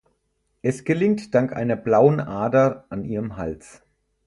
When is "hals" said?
3.37-3.83